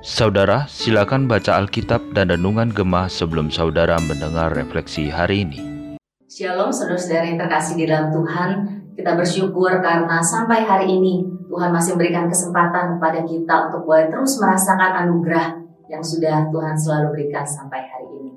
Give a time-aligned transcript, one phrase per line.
[0.00, 5.60] Saudara, silakan baca Alkitab dan Renungan Gemah sebelum saudara mendengar refleksi hari ini.
[6.24, 8.50] Shalom saudara-saudara yang terkasih di dalam Tuhan,
[8.96, 14.40] kita bersyukur karena sampai hari ini Tuhan masih memberikan kesempatan kepada kita untuk boleh terus
[14.40, 15.60] merasakan anugerah
[15.92, 18.32] yang sudah Tuhan selalu berikan sampai hari ini.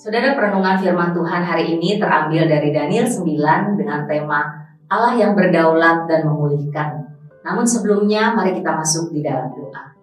[0.00, 4.40] Saudara perenungan firman Tuhan hari ini terambil dari Daniel 9 dengan tema
[4.88, 7.05] Allah yang berdaulat dan memulihkan.
[7.46, 9.94] Namun sebelumnya mari kita masuk di dalam doa.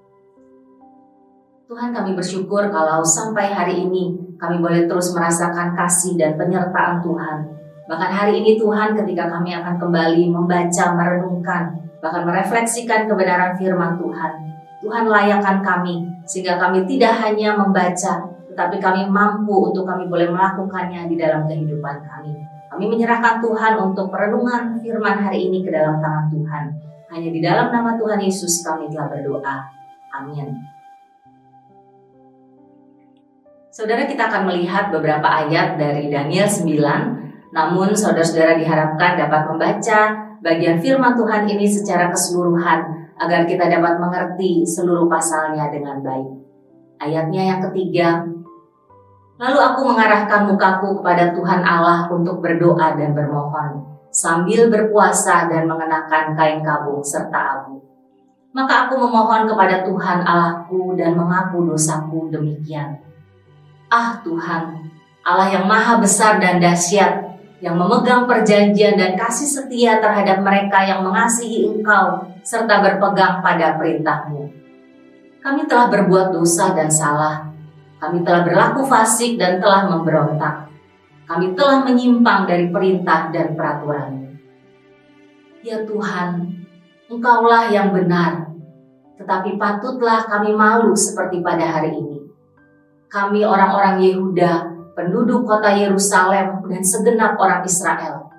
[1.67, 7.37] Tuhan kami bersyukur kalau sampai hari ini kami boleh terus merasakan kasih dan penyertaan Tuhan.
[7.83, 11.63] Bahkan hari ini Tuhan ketika kami akan kembali membaca, merenungkan,
[11.99, 14.31] bahkan merefleksikan kebenaran firman Tuhan.
[14.79, 21.11] Tuhan layakkan kami sehingga kami tidak hanya membaca, tetapi kami mampu untuk kami boleh melakukannya
[21.11, 22.39] di dalam kehidupan kami.
[22.71, 26.92] Kami menyerahkan Tuhan untuk perenungan firman hari ini ke dalam tangan Tuhan.
[27.13, 29.69] Hanya di dalam nama Tuhan Yesus kami telah berdoa.
[30.17, 30.49] Amin.
[33.69, 39.99] Saudara kita akan melihat beberapa ayat dari Daniel 9, namun saudara-saudara diharapkan dapat membaca
[40.41, 42.79] bagian firman Tuhan ini secara keseluruhan
[43.17, 46.33] agar kita dapat mengerti seluruh pasalnya dengan baik.
[47.01, 48.25] Ayatnya yang ketiga,
[49.43, 53.81] Lalu aku mengarahkan mukaku kepada Tuhan Allah untuk berdoa dan bermohon,
[54.13, 57.81] sambil berpuasa dan mengenakan kain kabung serta abu.
[58.53, 63.01] Maka aku memohon kepada Tuhan Allahku dan mengaku dosaku demikian
[63.93, 64.89] Ah Tuhan,
[65.21, 67.29] Allah yang maha besar dan dahsyat,
[67.61, 74.49] yang memegang perjanjian dan kasih setia terhadap mereka yang mengasihi Engkau serta berpegang pada perintahmu.
[75.45, 77.53] Kami telah berbuat dosa dan salah.
[78.01, 80.72] Kami telah berlaku fasik dan telah memberontak.
[81.23, 84.11] Kami telah menyimpang dari perintah dan peraturan.
[85.63, 86.59] Ya Tuhan,
[87.07, 88.51] Engkaulah yang benar,
[89.15, 92.23] tetapi patutlah kami malu seperti pada hari ini
[93.13, 94.53] kami orang-orang Yehuda,
[94.97, 98.33] penduduk kota Yerusalem, dan segenap orang Israel.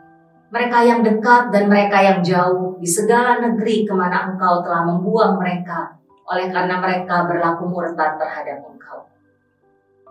[0.50, 5.38] Mereka yang dekat dan mereka yang jauh di segala negeri ke mana engkau telah membuang
[5.38, 5.94] mereka
[6.26, 9.06] oleh karena mereka berlaku murtad terhadap engkau.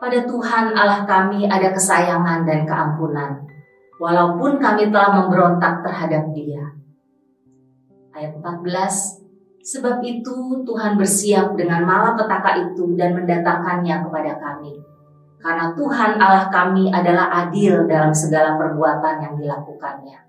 [0.03, 3.39] Pada Tuhan Allah kami ada kesayangan dan keampunan,
[4.03, 6.75] walaupun kami telah memberontak terhadap dia.
[8.11, 9.23] Ayat 14,
[9.63, 14.75] Sebab itu Tuhan bersiap dengan malapetaka itu dan mendatangkannya kepada kami.
[15.39, 20.19] Karena Tuhan Allah kami adalah adil dalam segala perbuatan yang dilakukannya.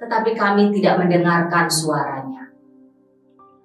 [0.00, 2.48] Tetapi kami tidak mendengarkan suaranya.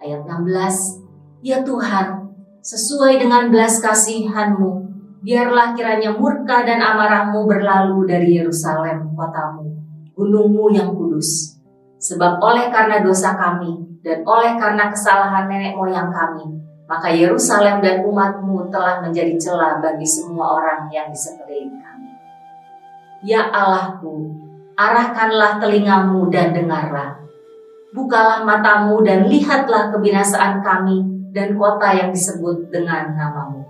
[0.03, 4.94] Ayat 16, Ya Tuhan, sesuai dengan belas kasihanmu,
[5.25, 9.73] biarlah kiranya murka dan amarahmu berlalu dari Yerusalem, kotamu,
[10.13, 11.57] gunungmu yang kudus.
[11.97, 13.73] Sebab oleh karena dosa kami,
[14.05, 16.45] dan oleh karena kesalahan nenek moyang kami,
[16.85, 22.13] maka Yerusalem dan umatmu telah menjadi celah bagi semua orang yang di sekeliling kami.
[23.25, 24.29] Ya Allahku,
[24.77, 27.17] arahkanlah telingamu dan dengarlah.
[27.89, 31.01] Bukalah matamu dan lihatlah kebinasaan kami
[31.33, 33.65] dan kota yang disebut dengan namamu.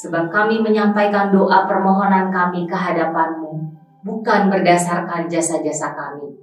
[0.00, 3.52] Sebab kami menyampaikan doa permohonan kami ke hadapanmu,
[4.00, 6.40] bukan berdasarkan jasa-jasa kami,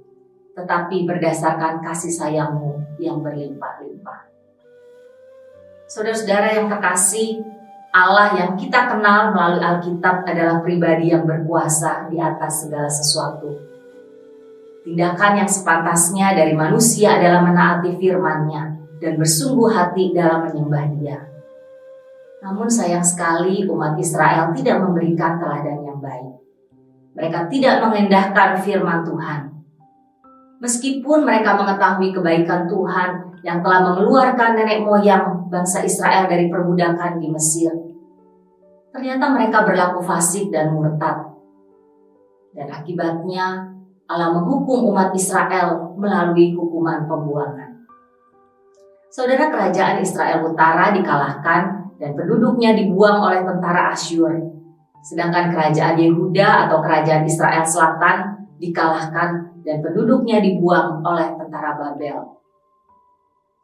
[0.54, 4.30] tetapi berdasarkan kasih sayangmu yang berlimpah-limpah.
[5.90, 7.42] Saudara-saudara yang terkasih,
[7.90, 13.58] Allah yang kita kenal melalui Alkitab adalah pribadi yang berkuasa di atas segala sesuatu.
[14.86, 18.62] Tindakan yang sepantasnya dari manusia adalah menaati firman-Nya
[19.02, 21.27] dan bersungguh hati dalam menyembah Dia.
[22.38, 26.38] Namun sayang sekali umat Israel tidak memberikan teladan yang baik.
[27.18, 29.58] Mereka tidak mengendahkan firman Tuhan
[30.58, 33.10] Meskipun mereka mengetahui kebaikan Tuhan
[33.46, 37.70] yang telah mengeluarkan nenek moyang bangsa Israel dari perbudakan di Mesir,
[38.90, 41.30] ternyata mereka berlaku fasik dan murtad.
[42.50, 43.70] Dan akibatnya
[44.10, 47.78] Allah menghukum umat Israel melalui hukuman pembuangan.
[49.14, 54.38] Saudara kerajaan Israel Utara dikalahkan dan penduduknya dibuang oleh tentara Asyur.
[55.02, 62.38] Sedangkan kerajaan Yehuda atau kerajaan Israel Selatan dikalahkan dan penduduknya dibuang oleh tentara Babel.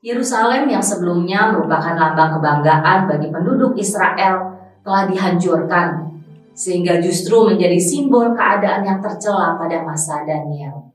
[0.05, 4.53] Yerusalem yang sebelumnya merupakan lambang kebanggaan bagi penduduk Israel
[4.85, 6.13] telah dihancurkan
[6.53, 10.93] sehingga justru menjadi simbol keadaan yang tercela pada masa Daniel.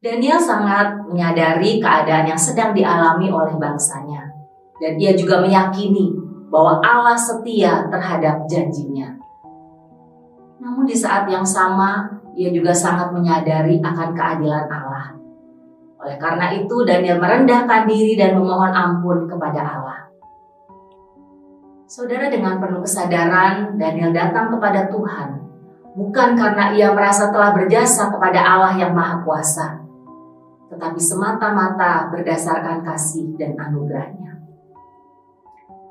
[0.00, 4.35] Daniel sangat menyadari keadaan yang sedang dialami oleh bangsanya
[4.82, 6.12] dan ia juga meyakini
[6.52, 9.16] bahwa Allah setia terhadap janjinya.
[10.62, 15.16] Namun di saat yang sama ia juga sangat menyadari akan keadilan Allah.
[15.96, 19.98] Oleh karena itu Daniel merendahkan diri dan memohon ampun kepada Allah.
[21.86, 25.46] Saudara dengan penuh kesadaran Daniel datang kepada Tuhan
[25.96, 29.80] bukan karena ia merasa telah berjasa kepada Allah yang Maha Kuasa,
[30.68, 34.35] tetapi semata-mata berdasarkan kasih dan anugerahnya.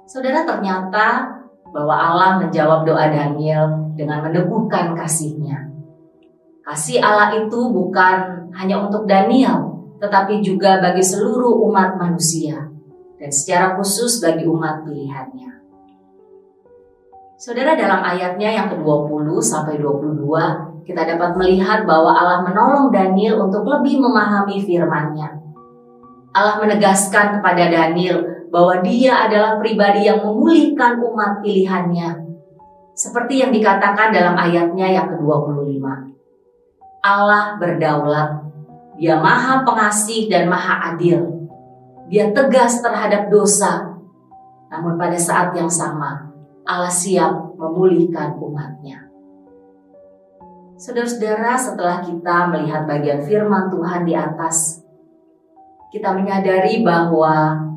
[0.05, 1.33] Saudara ternyata
[1.73, 5.65] bahwa Allah menjawab doa Daniel dengan meneguhkan kasihnya.
[6.61, 12.69] Kasih Allah itu bukan hanya untuk Daniel, tetapi juga bagi seluruh umat manusia,
[13.17, 15.51] dan secara khusus bagi umat pilihannya.
[17.35, 23.65] Saudara dalam ayatnya yang ke-20 sampai 22 kita dapat melihat bahwa Allah menolong Daniel untuk
[23.65, 25.29] lebih memahami firman-Nya.
[26.35, 32.23] Allah menegaskan kepada Daniel bahwa dia adalah pribadi yang memulihkan umat pilihannya.
[32.95, 35.83] Seperti yang dikatakan dalam ayatnya yang ke-25.
[37.03, 38.47] Allah berdaulat,
[38.95, 41.51] dia maha pengasih dan maha adil.
[42.07, 43.99] Dia tegas terhadap dosa,
[44.71, 46.31] namun pada saat yang sama
[46.63, 49.03] Allah siap memulihkan umatnya.
[50.79, 54.79] Saudara-saudara, setelah kita melihat bagian firman Tuhan di atas,
[55.91, 57.74] kita menyadari bahwa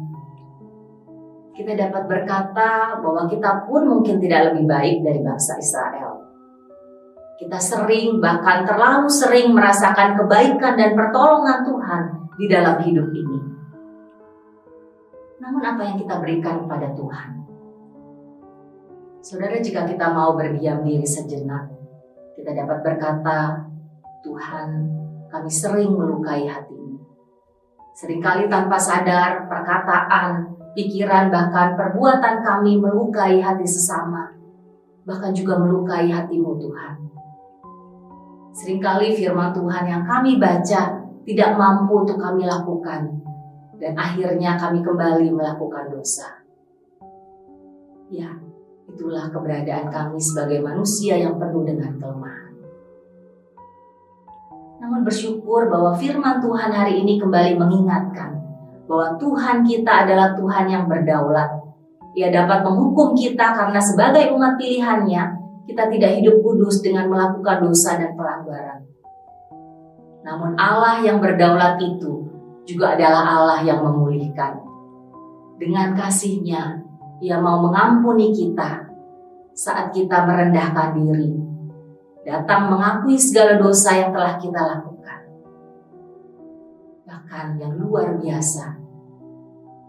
[1.58, 6.22] kita dapat berkata bahwa kita pun mungkin tidak lebih baik dari bangsa Israel.
[7.34, 12.02] Kita sering, bahkan terlalu sering merasakan kebaikan dan pertolongan Tuhan
[12.38, 13.40] di dalam hidup ini.
[15.42, 17.28] Namun apa yang kita berikan kepada Tuhan?
[19.18, 21.74] Saudara, jika kita mau berdiam diri sejenak,
[22.38, 23.66] kita dapat berkata,
[24.22, 24.68] Tuhan,
[25.26, 27.02] kami sering melukai hatimu.
[27.98, 34.30] Seringkali tanpa sadar, perkataan, pikiran, bahkan perbuatan kami melukai hati sesama,
[35.02, 36.94] bahkan juga melukai hatimu Tuhan.
[38.54, 43.10] Seringkali firman Tuhan yang kami baca tidak mampu untuk kami lakukan,
[43.82, 46.46] dan akhirnya kami kembali melakukan dosa.
[48.08, 48.38] Ya,
[48.88, 52.56] Itulah keberadaan kami sebagai manusia yang penuh dengan kelemahan.
[54.80, 58.47] Namun bersyukur bahwa firman Tuhan hari ini kembali mengingatkan
[58.88, 61.50] bahwa Tuhan kita adalah Tuhan yang berdaulat.
[62.16, 65.22] Ia dapat menghukum kita karena sebagai umat pilihannya,
[65.68, 68.88] kita tidak hidup kudus dengan melakukan dosa dan pelanggaran.
[70.24, 72.26] Namun Allah yang berdaulat itu
[72.64, 74.64] juga adalah Allah yang memulihkan.
[75.60, 76.80] Dengan kasihnya,
[77.20, 78.88] ia mau mengampuni kita
[79.58, 81.34] saat kita merendahkan diri,
[82.22, 85.20] datang mengakui segala dosa yang telah kita lakukan.
[87.10, 88.77] Bahkan yang luar biasa,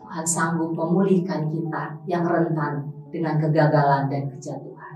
[0.09, 2.81] Tuhan sanggup memulihkan kita yang rentan
[3.13, 4.95] dengan kegagalan dan kejatuhan.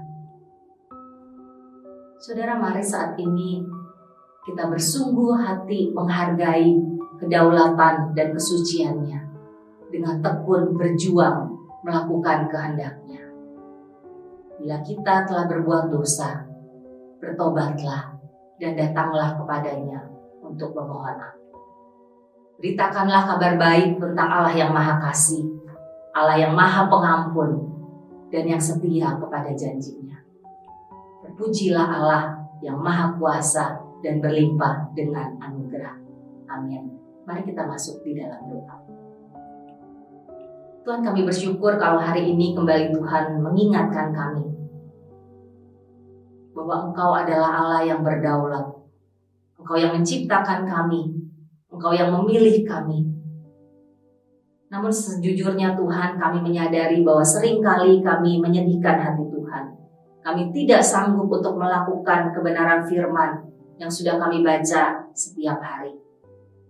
[2.18, 3.62] Saudara, mari saat ini
[4.42, 6.65] kita bersungguh hati menghargai
[7.21, 9.21] kedaulatan dan kesuciannya
[9.94, 13.30] dengan tekun berjuang melakukan kehendaknya.
[14.57, 16.42] Bila kita telah berbuat dosa,
[17.21, 18.18] bertobatlah
[18.57, 20.10] dan datanglah kepadanya
[20.42, 21.43] untuk memohon ampun.
[22.57, 25.45] Beritakanlah kabar baik tentang Allah yang maha kasih,
[26.13, 27.73] Allah yang maha pengampun,
[28.33, 30.17] dan yang setia kepada janjinya.
[31.25, 32.23] Terpujilah Allah
[32.65, 35.95] yang maha kuasa dan berlimpah dengan anugerah.
[36.51, 36.94] Amin.
[37.23, 38.77] Mari kita masuk di dalam doa.
[40.83, 44.43] Tuhan kami bersyukur kalau hari ini kembali Tuhan mengingatkan kami
[46.51, 48.67] bahwa Engkau adalah Allah yang berdaulat.
[49.55, 51.23] Engkau yang menciptakan kami.
[51.74, 53.01] Engkau yang memilih kami.
[54.70, 59.74] Namun sejujurnya Tuhan kami menyadari bahwa sering kali kami menyedihkan hati Tuhan.
[60.22, 63.42] Kami tidak sanggup untuk melakukan kebenaran firman
[63.82, 65.98] yang sudah kami baca setiap hari.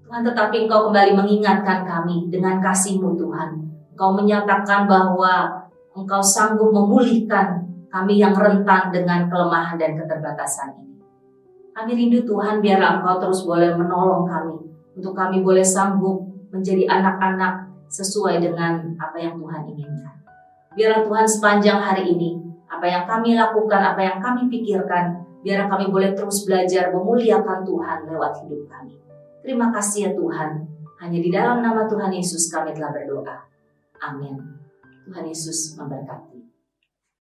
[0.07, 3.49] Tuhan tetapi Engkau kembali mengingatkan kami dengan kasih-Mu Tuhan.
[3.95, 7.59] Engkau menyatakan bahwa Engkau sanggup memulihkan
[7.91, 10.95] kami yang rentan dengan kelemahan dan keterbatasan ini.
[11.75, 16.21] Kami rindu Tuhan biarlah Engkau terus boleh menolong kami untuk kami boleh sanggup
[16.53, 20.15] menjadi anak-anak sesuai dengan apa yang Tuhan inginkan.
[20.73, 25.93] Biarlah Tuhan sepanjang hari ini apa yang kami lakukan, apa yang kami pikirkan, biarlah kami
[25.93, 28.97] boleh terus belajar memuliakan Tuhan lewat hidup kami.
[29.45, 30.65] Terima kasih ya Tuhan.
[31.03, 33.37] Hanya di dalam nama Tuhan Yesus kami telah berdoa.
[34.01, 34.39] Amin.
[35.03, 36.32] Tuhan Yesus memberkati.